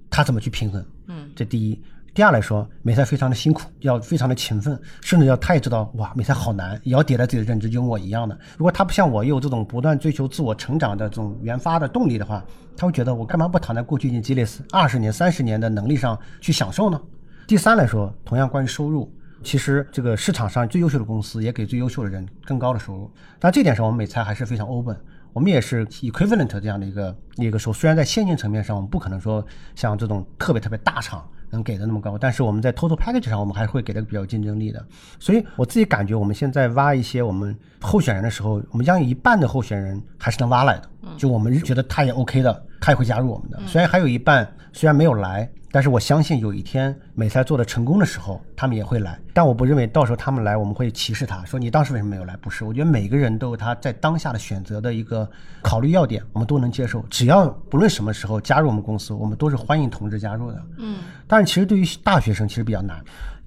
[0.09, 0.85] 他怎么去平衡？
[1.09, 1.83] 嗯，这第一。
[2.21, 8.39] 第二来说，美菜非常的辛苦，要非常的勤奋，甚至要他也知道，哇，美菜好难，也要迭代自己的认知，就跟我一样的。
[8.59, 12.45] 如果他不像我有这种不断追求自我成长的这种研发的动力的话，
[12.77, 17.01] 他会觉得我干嘛不躺在过去已经积累二十年、三十年的能力上去享受呢？
[17.47, 19.11] 第三来说，同样关于收入，
[19.43, 24.95] 其实这个市场上最优秀的公司也给最优秀的人更高的收入，但这点上我们美菜还是非常 open。
[25.33, 29.43] 我们也是 equivalent 这样的一个一个说，虽然在现金层面上，我们不可能说
[29.75, 34.85] 像这种特别特别大厂能给的那么高，但是我们在 total package 上，我们还是会给的比较竞争力的。
[35.19, 43.61] 所以我自己感觉，我们现在挖一些我们候选人的时候，我们将有一半的候选人还是能挖来的，就我们觉得他也 OK 的，他也会加入我们的。
[43.67, 45.49] 虽然还有一半虽然没有来。
[45.73, 49.17] 但是我相信有一天美赛做的成功的时候，他们也会来。
[49.33, 52.37] 但我不认为到时候他们来，我们会歧视他，说你当时为什么没有来？
[52.39, 55.31] 不是，我觉得每个人都有他在当下的选择的一个
[55.63, 57.05] 考虑要点，我们都能接受。
[57.09, 60.61] 只要不论什么时候加入我们公司，我们都是欢迎同志加入的。
[60.79, 60.99] 嗯。
[61.29, 63.01] 但是其实对于大学生其实比较难。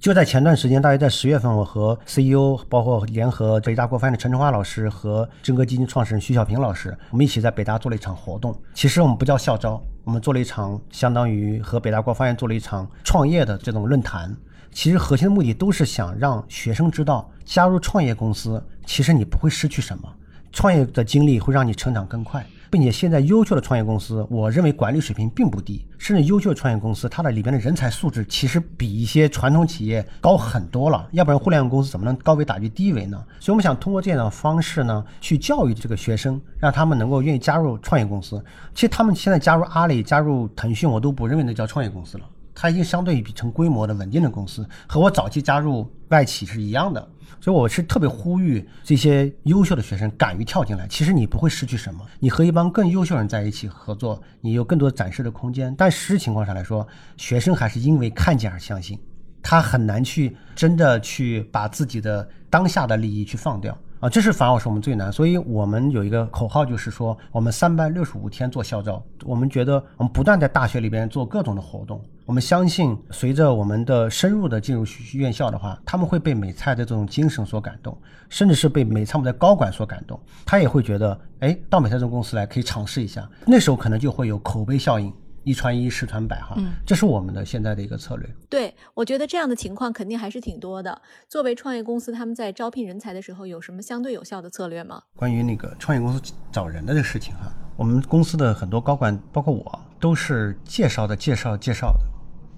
[0.04, 8.54] 就在前段时间，大约在十月份，我和 CEO 包括联合北大国发院的陈春花老师和真格基金创始人徐小平老师，我们一起在北大做了一场活动。
[8.74, 9.82] 其实我们不叫校招。
[10.04, 14.36] 我们做了一场相当于和北大国发院做了一场创业的这种论坛，
[14.74, 20.14] 其实核心的目的都是想让学生知道，加入创业公司，其实你不会失去什么，
[20.52, 22.46] 创业的经历会让你成长更快。
[22.74, 31.08] 并且现在优秀的创业公司，我认为管理水平并不低，甚至优秀的创业公司，它的里边的人才素质其实比一些传统企业高很多了。
[31.12, 33.24] 要不然互联网公司怎么能高维打击低维呢？
[33.40, 38.44] 所以我们想通过这样的方式呢，去教育这个学生，让他们能够愿意加入创业公司。
[38.74, 42.26] 其实他们现在加入阿里、加入腾讯，我都不认为那叫创业公司了，
[42.56, 47.08] 它已经相对于比成规模的稳定的公司，和我早期加入外企是一样的。
[47.42, 50.88] 所以我是特别呼吁这些优秀的学生敢于跳进来。
[50.88, 55.74] 其实你不会失去什么，你和一帮更优秀人在一起合作，你有更多展示的空间。
[55.78, 56.88] 但实际情况上来说，
[57.18, 58.98] 学生还是因为看见而相信，
[59.42, 63.78] 他很难去真的去把自己的当下的利益去放掉。
[64.04, 69.02] 啊，这是反而是我们最难，所以我们有一个口号，就是说我们三百六十五天做校招。
[69.24, 83.26] 我们觉得我们不断在大学里边做各种的活动，我们相信随着我们的深入的进入院校的话，他们会被美菜的这种精神所感动，甚至是被美菜的高管所感动，他也会觉得，哎，到美菜这种公司来可以尝试一下。
[83.46, 88.30] 那时候可能就会有口碑效应，一传一，十传百哈，嗯这是我们的现在的一个策略。
[88.50, 91.02] 对，我觉得这样的情况肯定还是挺多的。
[91.28, 95.02] 作为创业公司，他们在招聘人才的时候有什么相对有效的策略吗？
[95.16, 102.00] 关于那个创业公司找人的这个事情哈，我们公司的很多高管，包括我，都是介绍的、介绍、介绍的。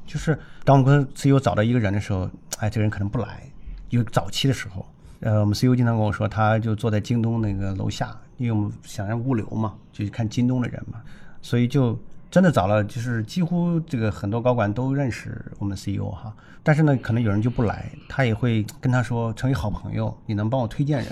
[0.06, 3.44] 就是当我们公司 CEO 找到一个人的时候，哎，这个人可能不来。
[3.90, 4.86] 有早期的时候，
[5.22, 11.02] 呃，我们 CEO 经常跟我说，他就坐在京东那个楼下，因为我们想让物流嘛，就去看京东的人嘛，
[11.42, 11.98] 所以就
[12.36, 16.36] 真的找了，就是几乎这个很多高管都认识我们 CEO 哈。
[16.64, 21.08] 但是呢，可能有人就不来，他也会跟他说成为好朋友，你能帮我推荐人。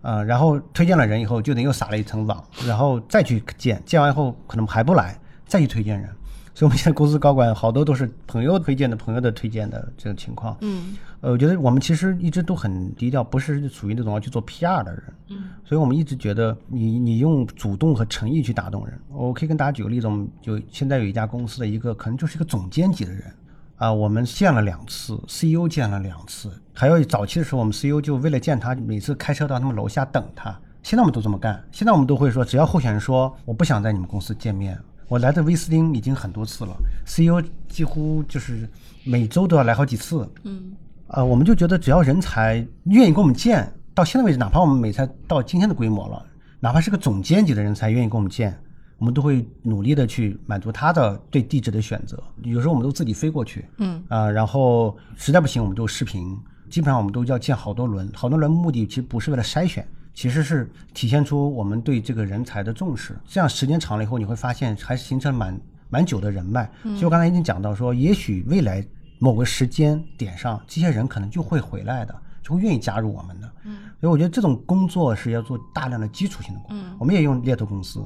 [0.00, 5.14] 啊、然后推荐了人以后，就等又撒了一层网，然后再去见，见完以后可能还不来，
[5.46, 6.08] 再去推荐人。
[6.54, 10.56] 所以我们现在公司高管好多都是朋友推荐的，朋友的推荐的这种情况。
[10.62, 15.02] 嗯呃，我觉得我们其实一直都很低调，不是属于那种要去做 PR 的人。
[15.30, 19.00] 嗯所以我们一直觉得你你用主动和诚意去打动人。
[19.08, 23.32] 我可以跟大家举个例子，我们就现在有一家公司的一个可能就是一个总监级的人
[23.76, 30.54] 啊，我们见了两次，CEO 见了两次，还有早期的时候，我们 CEO 就为了见他，每次开车到他们楼下等他。
[30.82, 38.68] 现在我们都这么干，现在我们都会说，只要候选人说我不想在你们公司见面，我来的威斯汀已经很多次了，CEO 几乎就是
[39.04, 40.72] 每周都要来好几次，嗯
[41.12, 46.24] 呃，我们就觉得只要人才愿意跟我们见，到现在为止，哪怕我们美才到今天的规模了，
[46.58, 48.58] 哪怕是个总监级的人才愿意跟我们见，
[48.96, 52.18] 我们都会努力的去满足他的对地址的选择。
[52.44, 56.34] 有时候我们都自己飞过去，嗯啊、然后实在不行我们就视频，
[56.70, 59.86] 基本上我们都要见好多轮，好多轮目的其实不是为了筛选。
[60.14, 66.70] 其实是体现出我们对这个人才的重视，这样时间长了以后，你会发现还是形成蛮蛮久的人脉。
[66.82, 68.82] 所以我刚才已经讲到说，也许未来
[69.22, 73.48] 某个时间点上，这些人可能就会回来的，就会愿意加入我们的。
[73.64, 76.88] 嗯所以我觉得这种工作是要做大量的基础性的工作。
[76.88, 78.04] 嗯我们也用猎头公司，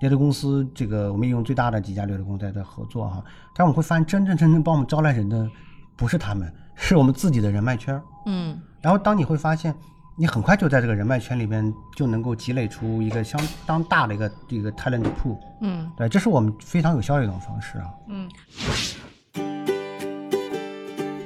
[0.00, 3.24] 猎头公司这个我们也用最大的几家猎头公司在在合作哈，
[3.56, 5.50] 但我们会发现真正真正帮我们招来人的
[5.96, 7.98] 不是他们，是我们自己的人脉圈。
[8.26, 9.74] 嗯然后当你会发现，
[10.18, 15.38] 你很快就在这个人脉圈里边就能够积累出一个相当大的一个一个 talent pool。
[15.62, 17.88] 嗯对，这是我们非常有效的一种方式啊。
[18.08, 18.28] 嗯。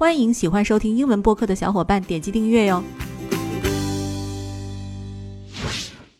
[0.00, 2.82] 欢迎喜欢收听英文播客的小伙伴点击订阅哟。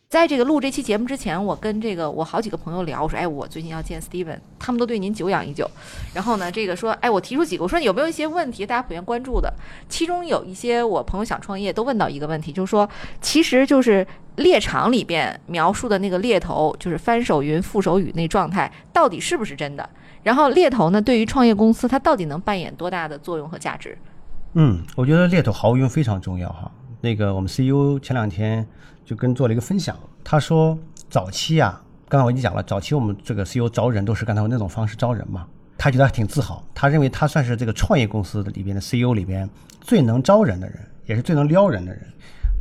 [0.07, 5.66] 在这个录这期节目之前，我跟这个我好几个朋友聊，我说，哎，我最近要见 Steven，他们都对您久仰已久。
[6.12, 9.51] 然后呢，这个说，哎，我提出几个，我说有没有一些问题大家普遍关注的？
[9.88, 12.87] 其中有一些我朋友想创业，都问到一个问题，就是说，
[13.23, 19.88] 其实就是猎场里边描述的那个猎头，就是翻手云覆手雨那状态，到底是不是真的？
[20.22, 23.96] 然后猎头呢，对于创业公司，它到底能扮演多大的作用和价值？
[24.54, 26.70] 嗯，我觉得猎头毫无疑问非常重要哈。
[27.00, 28.66] 那个我们 CEO 前两天
[29.04, 30.78] 就跟做了一个分享，他说
[31.09, 35.46] 早期啊，刚才我已经讲了，早期我们这个 CEO 招人都是刚才那种方式招人嘛，
[35.78, 39.48] 他觉得挺自豪，他认为他算是这个创业公司里边的 CEO 里边
[39.80, 42.02] 最能招人的人，也是最能撩人的人。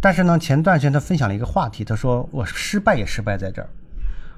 [0.01, 3.69] 但是呢，前段时间他分享了一个话题，他说我失败也失败在这儿。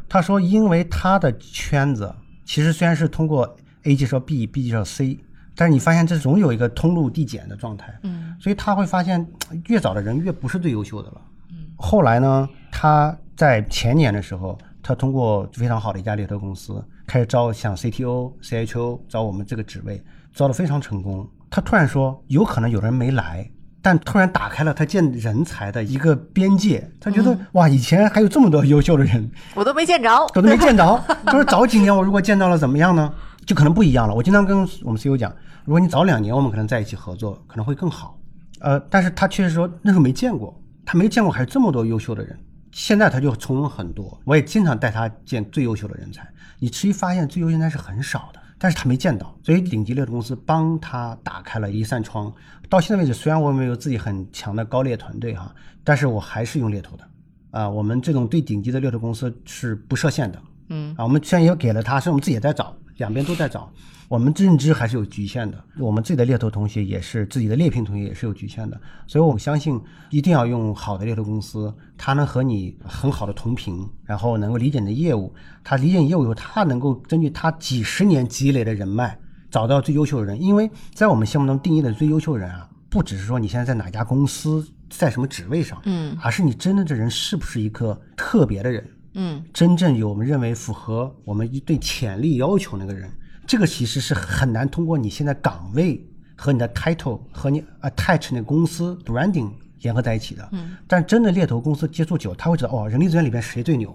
[0.10, 5.20] 他说，因为他的圈子其实虽然是通过 A 介绍 B，B 介绍 C，
[5.56, 7.98] 但是你发现这总有一个通路递减的状态。
[8.04, 9.26] 嗯所以他会发现，
[9.68, 11.22] 越早的人越不是最优秀的了。
[11.52, 21.28] 嗯后来呢，他在前年的时候，他通过非常好的一家猎头公司开始招像 CTO、CHO 招我们这个职位，招的非常成功。
[21.50, 23.50] 他突然说，有可能有人没来，
[23.82, 26.90] 但突然打开了他见人才的一个边界。
[27.00, 30.10] 他觉得、哇，以前还有这么多优秀的人，我都没见着。
[30.36, 31.04] 我都没见着。
[31.32, 33.14] 就是早几年我如果见到了怎么样呢？
[33.46, 34.14] 就可能不一样了。
[34.14, 35.34] 我经常跟我们 CEO 讲，
[35.66, 38.18] 如果你早两年我们可能在一起合作，可能会更好。
[38.60, 42.38] 呃，但是他确实说那时候没见过，他没见过还有这么多优秀的人。
[42.72, 46.26] 现在他就从容很多，我也经常带他见最优秀的人才。
[46.60, 52.32] 你持续发现最优秀人才是很少的，但是他没见到，所以顶级猎头公司帮他打开了一扇窗。
[52.72, 55.54] 到现在为止，虽然我们有自己很强的高猎团队哈，
[55.84, 57.06] 但是我还是用猎头的。
[57.50, 63.70] 啊、我们这种最顶级的猎头公司是不设限的，嗯啊，我们虽然也给了他，是我们自己也在找，两边都在找。
[64.08, 69.78] 我们认知还是有局限的，我们自己的猎头同学也是自己的猎聘同学也是有局限的，所以我相信
[70.10, 79.20] 一定要用好的猎头公司，他能和你很好的同频，然后能够理解你的业务，他理解你业务以后，他能够根据他几十年积累的人脉
[79.52, 93.12] 找到最优秀的人，因为在我们心目中定义的最优秀的人啊，不只是说你现在在哪家公司，在什么职位上，嗯而是你真的这人是不是一个特别的人，嗯真正有我们认为符合我们对潜力要求那个人，
[93.46, 96.02] 这个其实是很难通过你现在岗位
[96.38, 100.48] 和你的 title 和你 attach 那个公司 branding 联合在一起的。
[100.54, 103.94] 嗯，但真的猎头公司接触久，他会知道哦，人力资源里边谁最牛。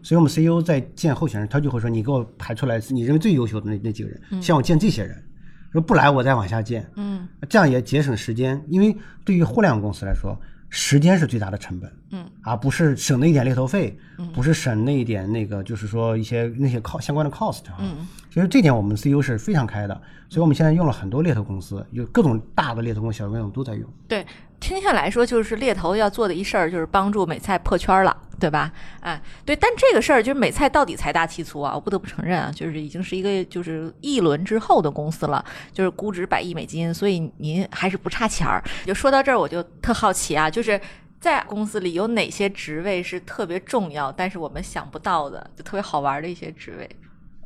[0.00, 5.22] 嗯所以我们 CEO 在见候选人，他就会说：“你给我排出来你认为最优秀的那那几个人，像我见这些人，
[5.72, 10.34] 说不来我再往下见。”嗯这样也节省时间，因为对于互联网公司来说，
[10.70, 13.98] 时间是最大的成本，嗯，而不是省那一点猎头费，
[14.32, 17.76] 不是省那一点那个，就是说一些那些 cost 相关的 cost 啊。
[17.80, 19.94] 嗯，其实这点我们 CEO 是非常开的，
[20.28, 23.84] 所以我们现在用了很多猎头公司，有各种大的猎头公司、小公司都在用。
[24.06, 24.24] 对，
[24.60, 28.70] 听下来说，就是猎头要做的一事儿，就是帮助美菜破圈了，对吧？
[29.00, 38.62] 哎，对，但这个事儿就是美菜到底财大气粗啊，我不得不承认啊，就是已经是一个就是一轮之后的公司了，就是估值百亿美金，所以您还是不差钱儿。
[38.84, 40.80] 就说到这儿，我就特好奇啊，就是。
[41.20, 46.88] 在公司里有哪些职位是特别重要，但是我们想不到的，就特别好玩的一些职位？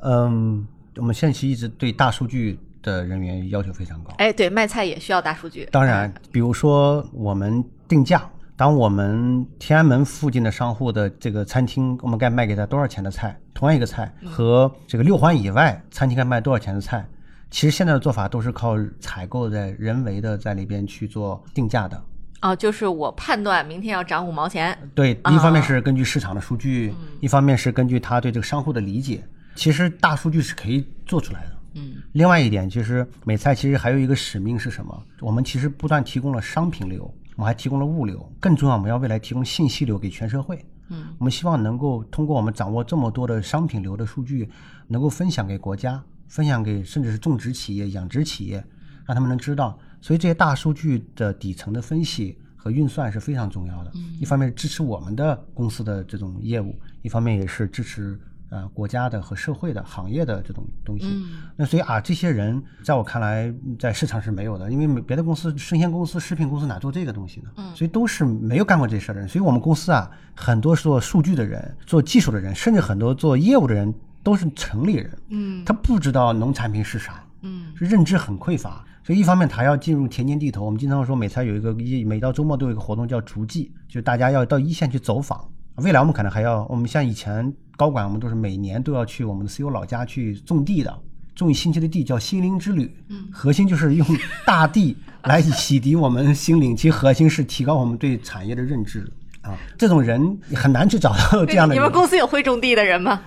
[0.04, 4.14] 嗯，我们现在其实一直对大数据的人员要求非常高。
[4.18, 5.68] 哎，对，卖菜也需要大数据。
[5.72, 8.22] 当然，比如说我们定价，
[8.54, 17.04] 当我们天安门附近的商户的这个餐厅，我们该卖给他多少钱的菜，同样一个菜，和这个六环以外餐厅该卖多少钱的菜，
[17.50, 22.00] 其实现在的做法都是靠采购在人为的在里边去做定价的。
[22.42, 24.78] 哦，就是我判断明天要涨五毛钱。
[24.94, 29.24] 对，啊一方面是根据市场的数据，一方面是根据他对这个商户的理解。
[29.54, 31.53] 其实大数据是可以做出来的。
[31.74, 35.06] 嗯另外一点，其实美菜其实还有一个使命是什么？
[35.20, 37.04] 我们其实不断提供了商品流，
[37.36, 40.64] 我们还提供了物流，更重要，我们要未来提供信息流给全社会。
[40.90, 44.48] 嗯我们希望能够通过我们掌握这么多的商品流的数据，
[44.86, 48.62] 能够分享给国家，分享给甚至是种植企业、养殖企业，
[49.06, 49.78] 让他们能知道。
[50.02, 53.90] 所以这些大数据的底层的分析和运算是非常重要的。
[54.20, 58.20] 一方面支持我们的公司的这种业务，一方面也是支持
[58.50, 61.06] 呃国家的和社会的行业的这种东西。
[61.06, 67.50] 嗯那所以啊，这些人在我看来，在市场是没有的，因为别的公司、生鲜公司、食品公司哪做这个东西呢？
[67.56, 69.28] 嗯所以都是没有干过这事儿的人。
[69.28, 73.92] 所以我们公司啊，很多做数据的人、做技术的人，甚至很多做业务的人
[74.22, 78.84] 都是城里人，嗯他不知道农产品是啥，嗯是认知很匮乏。
[79.02, 85.46] 所以一方面他要进入田间地头，我们经常说美菜有一个一每到周末都有一个活动叫逐迹，就是大家要到一线去走访。
[85.76, 90.96] 未来我们可能还要，我们像以前高管，我们都是每年都要去我们的 CEO 老家去种地的，
[91.34, 92.94] 种一星期的地叫心灵之旅。
[93.08, 94.06] 嗯核心就是用
[94.46, 99.10] 大地来洗涤我们心灵，其核心是提高我们对产业的认知
[99.40, 99.56] 啊。
[99.76, 101.82] 这种人很难去找到这样的人。
[101.82, 103.20] 你们公司有会种地的人吗？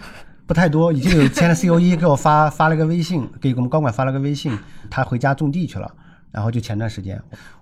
[0.45, 4.57] 不太多，已经有签了 CEO 一给我发发了个微信，给我们高管发了个微信，
[4.89, 5.93] 他回家种地去了。
[6.31, 7.19] 然后就前段时间，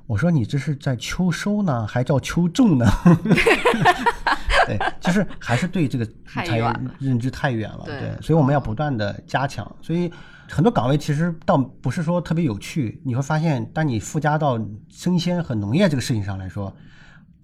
[0.08, 2.86] 我说你这是在秋收呢，还叫秋种呢？
[4.68, 9.76] 对，就是还是对这个产业认知太远了，对对，所以我们要不断的加强。
[9.82, 10.12] 所以
[10.50, 16.76] 很多岗位其实倒不是说特别有趣，你会发现，当你附加到生鲜和农业这个事情上来说，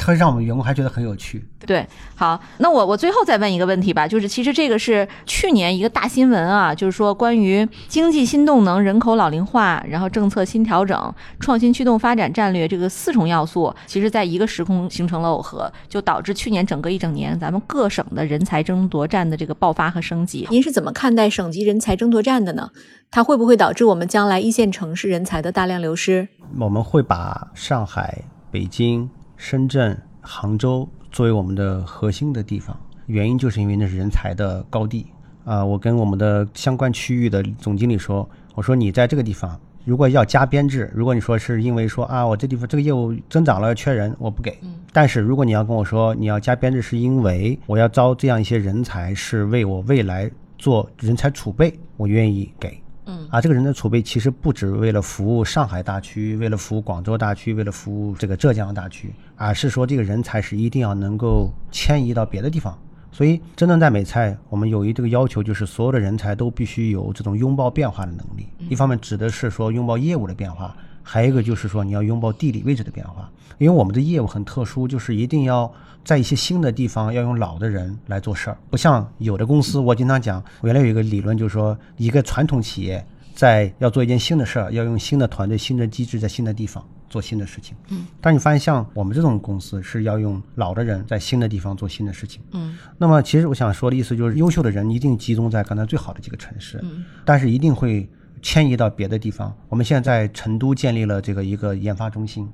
[0.02, 1.46] 它会让我们员工还觉得很有趣。
[1.64, 1.86] 对，
[2.16, 20.48] 好，那我我最后再问一个问题吧，就是其实这个是去年一个大新闻啊，就是说关于经济新动能、人口老龄化，然后政策新调整、创新驱动发展战略这个四重要素，其实在一个时空形成了耦合，就导致去年整个一整年咱们各省的人才争夺战的这个爆发和升级。
[20.50, 22.72] 您是怎么看待省级人才争夺战的呢？
[23.12, 26.28] 它会不会导致我们将来一线城市人才的大量流失？
[26.58, 29.08] 我们会把上海、北京、
[29.42, 35.08] 深圳、杭州作为我们的核心的地方，原因就是因为那是人才的高地
[35.44, 39.60] 啊、我跟我们的相关区域的总经理说，我说你在这个地方。
[39.84, 44.56] 如果要加编制，如果你说是因为说啊，我这地方这个业务增长了缺人，我不给。
[44.94, 50.30] 但是如果你要跟我说你要加编制，是因为我要招这样一些人才，是为我未来
[50.60, 52.80] 做人才储备，我愿意给。
[53.12, 62.78] 嗯啊，这个人的储备其实不只为了服务上海大区，为了服务广州大区，为了服务这个浙江大区，而是说这个人才是一定要能够迁移到别的地方。
[63.14, 68.48] 所以，真正在美菜，我们有一这个要求，就是所有的人才都必须有这种拥抱变化的能力。
[68.70, 70.74] 一方面指的是说拥抱业务的变化，
[71.04, 73.30] 还有一个就是说你要拥抱地理位置的变化。
[73.58, 75.72] 因为我们的业务很特殊，就是一定要
[76.04, 87.78] 在一些新的地方要用老的人来做事儿，不像有的公司，我经常讲，原来有一个理论就是说，一个传统企业在要做一件新的事儿，要用新的团队、新的机制，在新的地方做新的事情。
[87.90, 92.42] 嗯，但你发现像我们这种公司是要用老的人在新的地方做新的事情。
[92.54, 98.10] 嗯那么其实我想说的意思就是，优秀的人一定集中在刚才最好的几个城市，嗯但是一定会
[98.42, 99.56] 迁移到别的地方。
[99.70, 102.50] 我们现在在成都建立了这个一个研发中心。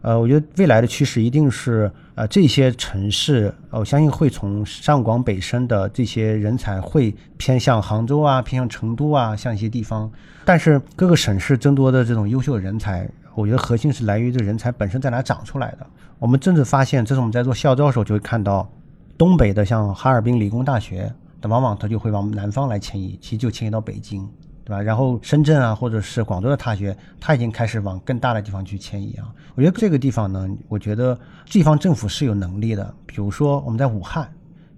[0.00, 10.08] 呃，我觉得未来的趋势一定是，呃，这些城市，我相信会从上广北深的这些人才会偏向杭州啊，偏向成都啊，像一些地方。
[10.44, 15.86] 但是各个省市增多的这种优秀的人才，我觉得核心是来源于这人才本身在哪长出来的。
[16.20, 18.70] 我们甚至发现，这是我们在做校招的时候就会看到，
[19.18, 21.12] 东北的像哈尔滨理工大学，
[21.42, 24.28] 往往它就会往南方来迁移，其实就迁移到北京。
[24.68, 24.82] 对吧？
[24.82, 29.32] 然后深圳啊，或者是广州的大学，它已经开始往更大的地方去迁移啊。
[29.54, 32.94] 我觉得这个地方呢，我觉得地方政府是有能力的。
[33.06, 34.30] 比如说我们在武汉，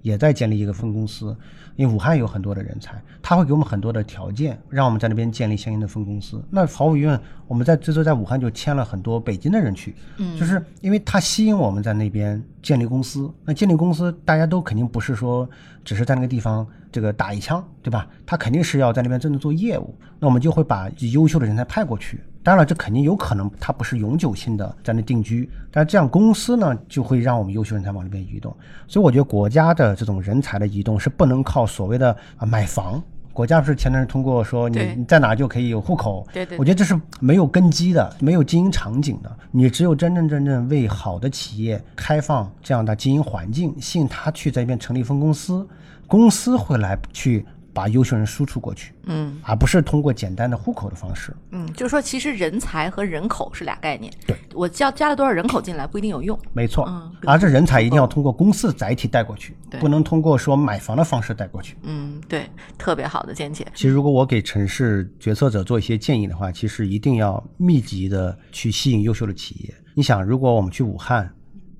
[0.02, 1.36] 也在建立一个分公司。
[1.80, 6.44] 因为武汉有很多的人才，他会给我们很多的条件，让我们在那边建立相应的分公司。
[6.50, 7.18] 那毫无疑问，
[7.48, 13.32] 我们在这次在武汉就签了很多北京的人去，嗯，就是因为他吸引我们在那边建立公司。
[13.46, 15.48] 那建立公司，大家都肯定不是说
[15.82, 18.06] 只是在那个地方这个打一枪，对吧？
[18.26, 19.94] 他肯定是要在那边真的做业务。
[20.18, 22.20] 那我们就会把优秀的人才派过去。
[22.42, 28.56] 当然了，这肯定有可能，它不是永久性的在那定居，但是这样公司呢就会让我们优秀人才往那边移动。
[28.88, 39.30] 所以我觉得国家的这种人才的移动是不能靠所谓的啊买房，国家不是前段时间通过说你你在哪就可以有户口，对对，我觉得这是没有根基的，没有经营场景的。
[39.50, 45.68] 你只有真真正正为好的企业开放这样的经营环境，吸引他去在那边成立分公司，
[46.06, 47.44] 公司会来去。
[47.72, 54.12] 把优秀人输出过去，嗯，而不是通过简单的户口的方式，嗯，就是说，其实人才和人口是俩概念。
[54.26, 61.76] 对，我加加了多少人口进来不一定有用，没错，嗯，而这人才一定要通过公司的载体带过去，对，不能通过说买房的方式带过去。
[61.82, 63.66] 嗯，对，特别好的见解。
[63.74, 69.74] 其实，如果我给城市决策者做一些建议的话，其实一定要密集的去吸引优秀的企业。
[69.94, 71.32] 你想，如果我们去武汉，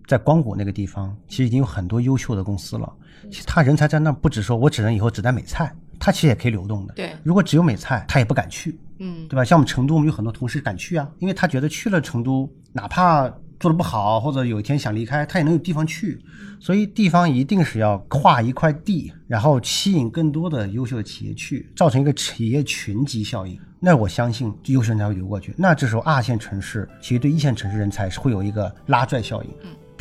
[0.07, 2.93] 在光谷那个地方，其实已经有很多优秀的公司了。
[3.30, 5.72] 其实他人才在那，不止说我只能以后只在美菜。
[6.01, 7.12] 他其实也可以流动的，对。
[7.22, 9.44] 如果只有美菜，他也不敢去，嗯，对吧？
[9.44, 13.28] 像我们成都，我们有很多同事敢去啊，因为他觉得去了成都，哪怕
[13.61, 16.18] 做的不好，或者有一天想离开，他也能有地方去。
[16.59, 23.59] 所以地方一定是要划一块地，然后吸引更多的优秀的企业去，造成一个企业群集效应。
[23.78, 25.55] 那我相信优秀人才会流过去。
[25.57, 29.51] 那这时候二线城市其实对一线城市人才是会有一个拉拽效应。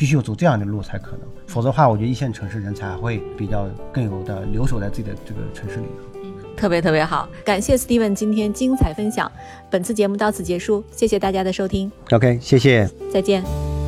[0.00, 5.84] 必须要走这样的路才可能，否则的话，我觉得一线城市人才会比较更有的留守在自己的这个城市里。
[6.24, 9.30] 嗯，特别特别好，感谢 Steven 今天精彩分享。
[9.70, 11.92] 本次节目到此结束，谢谢大家的收听。
[12.12, 13.79] OK，谢谢，再见。